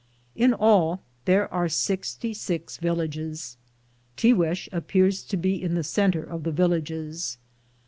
[0.35, 3.57] In all, there are sixty six villages.
[4.17, 7.37] Tiguex appears to be in the center of the villages.